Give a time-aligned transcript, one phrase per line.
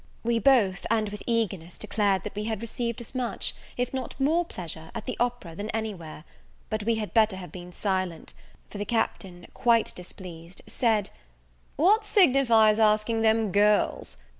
[0.23, 4.43] We both, and with eagerness, declared that we had received as much, if not more
[4.43, 6.23] pleasure, at the opera than any where:
[6.71, 8.33] but we had better have been silent;
[8.71, 11.11] for the Captain, quite displeased, said,
[11.75, 14.17] "What signifies asking them girls?